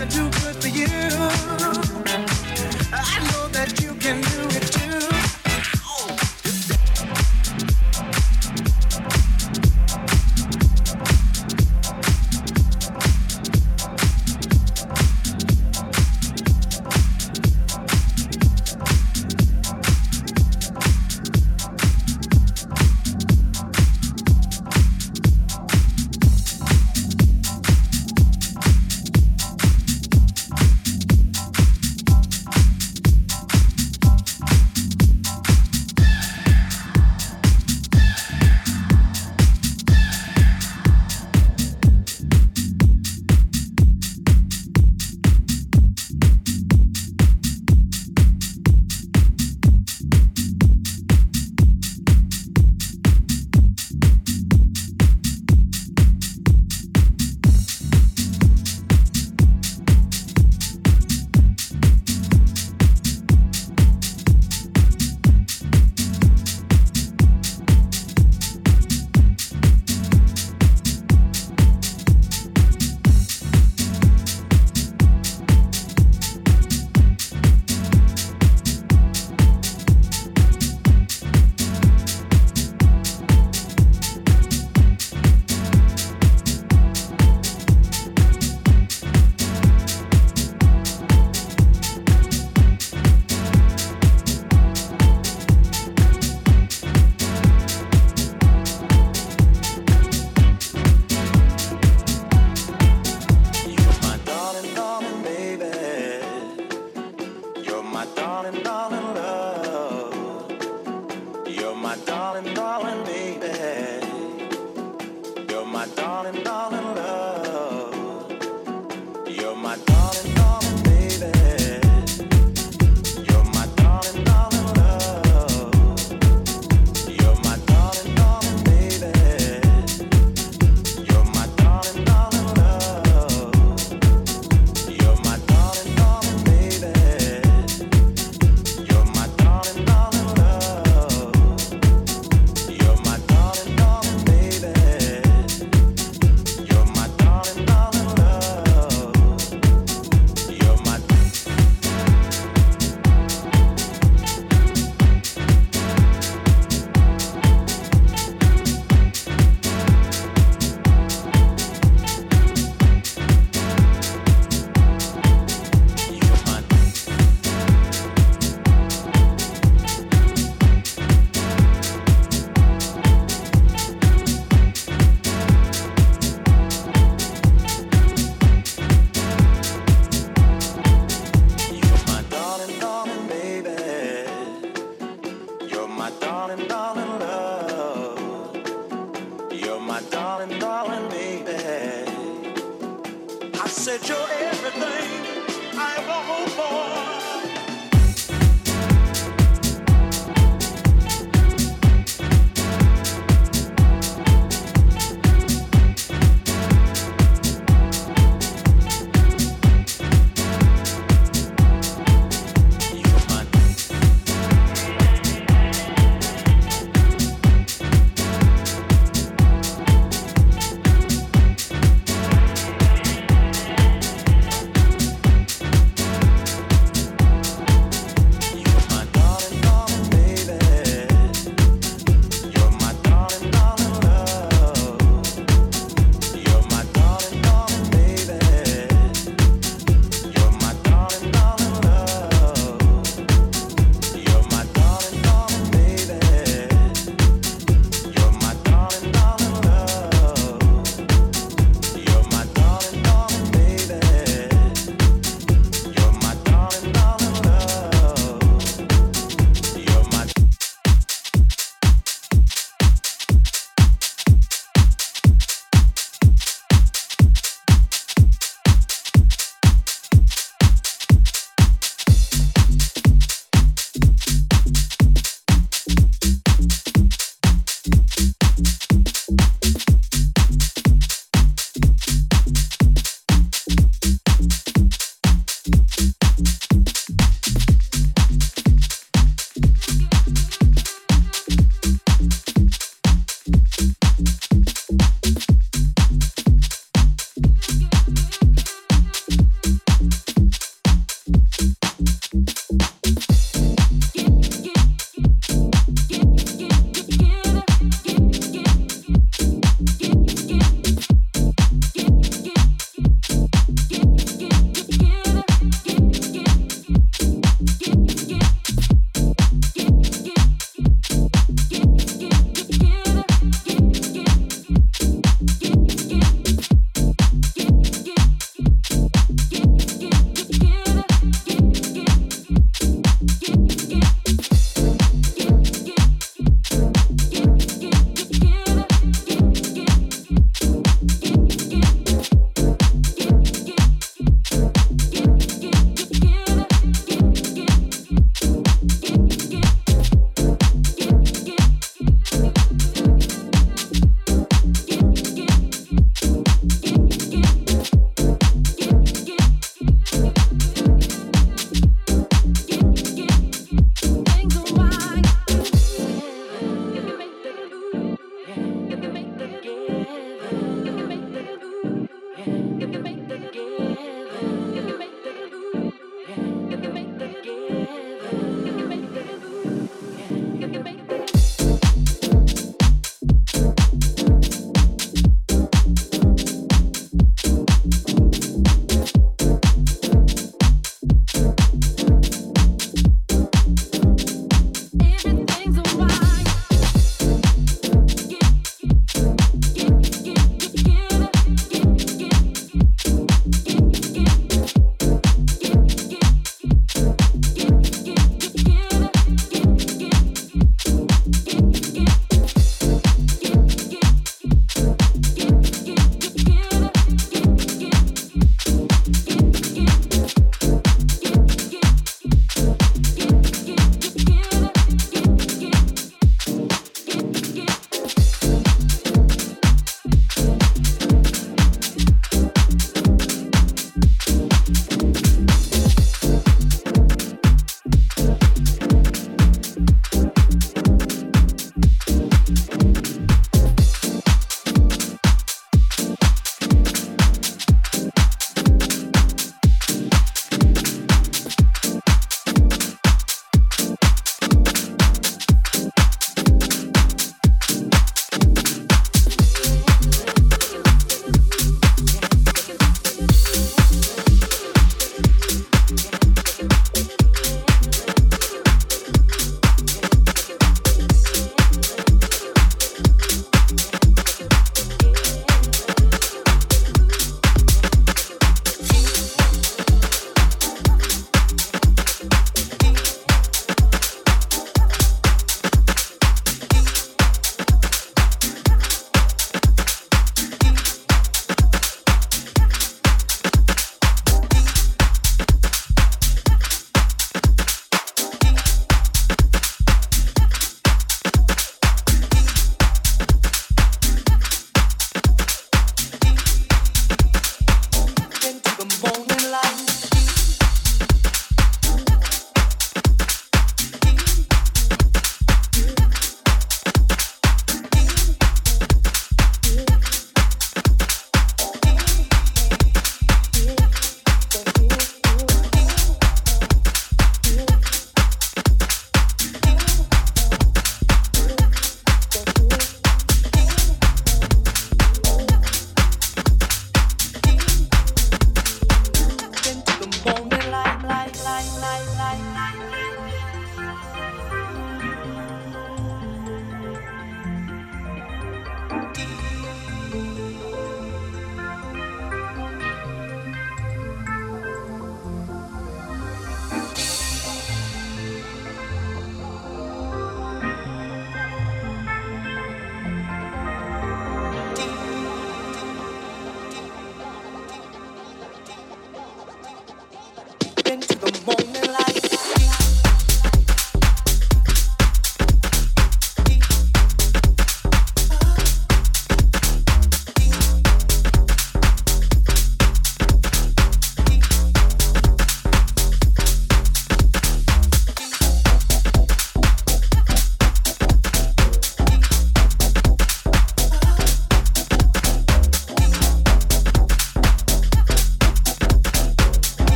[0.00, 0.39] You're